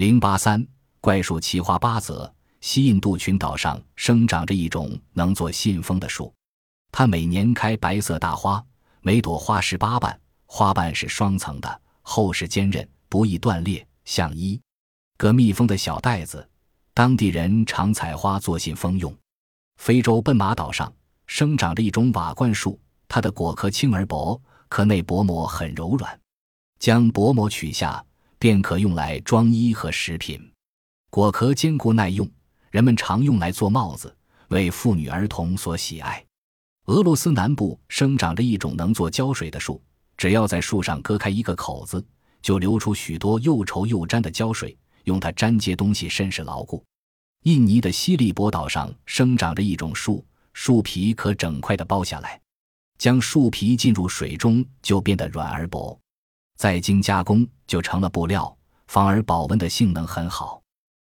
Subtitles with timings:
[0.00, 0.66] 零八三
[1.02, 2.34] 怪树奇花八则。
[2.62, 6.32] 西印度群岛上生长着一种能做信封的树，
[6.90, 8.64] 它每年开白色大花，
[9.02, 14.58] 每朵花十八瓣，花瓣是双层的，厚实坚韧，不易断裂，像一
[15.18, 16.48] 个密封的小袋子。
[16.94, 19.14] 当地人常采花做信封用。
[19.76, 20.90] 非洲奔马岛上
[21.26, 24.40] 生长着一种瓦罐树，它的果壳轻而薄，
[24.70, 26.18] 壳内薄膜很柔软，
[26.78, 28.02] 将薄膜取下
[28.40, 30.50] 便可用来装衣和食品。
[31.10, 32.28] 果壳坚固耐用。
[32.70, 34.16] 人们常用来做帽子，
[34.48, 36.24] 为妇女儿童所喜爱。
[36.86, 39.82] 俄罗斯南部生长着一种能做胶水的树，
[40.16, 42.04] 只要在树上割开一个口子，
[42.40, 46.82] 就流出许多又稠又粘的胶水，用它粘接东西甚是牢固。
[47.42, 52.40] 印尼的西利伯岛上生长着一种树，树皮可整块的剥下来，
[52.98, 55.98] 将树皮浸入水中就变得软而薄，
[56.60, 58.54] 再经加工就成了布料，
[58.86, 60.60] 反而保温的性能很好。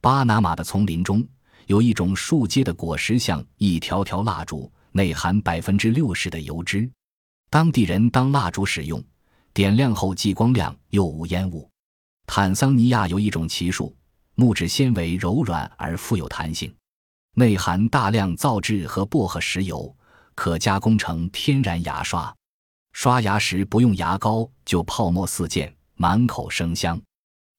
[0.00, 1.26] 巴拿马的丛林中。
[1.66, 6.88] 有一种树结的果实像一条条蜡烛，内含百分之六十的油脂，
[7.50, 9.02] 当地人当蜡烛使用，
[9.52, 11.68] 点亮后既光亮又无烟雾。
[12.24, 13.92] 坦桑尼亚有一种奇树，
[14.36, 16.72] 木质纤维柔软而富有弹性，
[17.34, 19.92] 内含大量皂质和薄荷石油，
[20.36, 22.32] 可加工成天然牙刷。
[22.92, 27.00] 刷牙时不用牙膏就泡沫四溅，满口生香。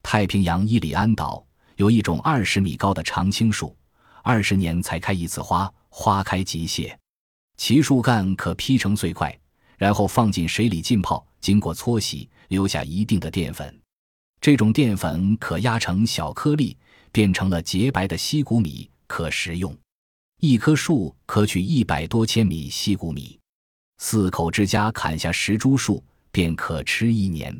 [0.02, 1.46] 太平洋伊里安岛
[1.76, 3.76] 有一种二十米高的常青树。
[4.22, 6.98] 二十年才开一次花，花开即谢。
[7.58, 9.38] 其树干可劈成碎块，
[9.78, 13.78] 然后放进水里浸泡，经过搓洗，留下一定的淀粉。
[14.40, 16.78] 这种淀粉可压成小颗粒，
[17.12, 19.76] 变成了洁白的西谷米，可食用。
[20.40, 23.38] 一棵树可取一百多千米西谷米。
[24.06, 27.58] 四口之家砍下十株树，便可吃一年。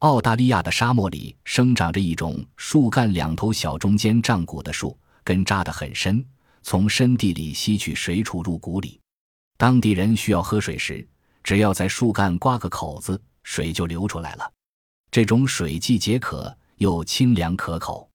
[0.00, 4.94] 澳大利亚的沙漠里生长着一种树干两头小、中间胀骨的树。
[5.24, 6.22] 根扎得很深，
[6.62, 9.00] 从深地里吸取水储入谷里。
[9.56, 11.08] 当地人需要喝水时，
[11.42, 14.52] 只要在树干刮个口子，水就流出来了。
[15.10, 18.09] 这种水既解渴又清凉可口。